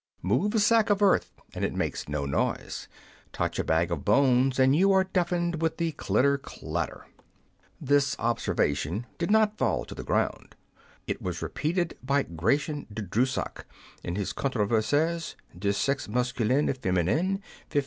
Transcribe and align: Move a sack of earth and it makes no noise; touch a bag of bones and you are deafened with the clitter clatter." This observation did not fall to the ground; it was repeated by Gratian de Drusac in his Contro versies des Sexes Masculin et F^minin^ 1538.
Move 0.23 0.55
a 0.55 0.59
sack 0.59 0.89
of 0.89 0.99
earth 1.03 1.31
and 1.53 1.63
it 1.63 1.75
makes 1.75 2.09
no 2.09 2.25
noise; 2.25 2.87
touch 3.31 3.59
a 3.59 3.63
bag 3.63 3.91
of 3.91 4.03
bones 4.03 4.57
and 4.57 4.75
you 4.75 4.91
are 4.91 5.03
deafened 5.03 5.61
with 5.61 5.77
the 5.77 5.91
clitter 5.91 6.39
clatter." 6.39 7.05
This 7.79 8.15
observation 8.17 9.05
did 9.19 9.29
not 9.29 9.59
fall 9.59 9.85
to 9.85 9.93
the 9.93 10.03
ground; 10.03 10.55
it 11.05 11.21
was 11.21 11.43
repeated 11.43 11.99
by 12.01 12.23
Gratian 12.23 12.87
de 12.91 13.03
Drusac 13.03 13.67
in 14.03 14.15
his 14.15 14.33
Contro 14.33 14.65
versies 14.67 15.35
des 15.55 15.73
Sexes 15.73 16.09
Masculin 16.09 16.67
et 16.67 16.81
F^minin^ 16.81 17.05
1538. 17.37 17.39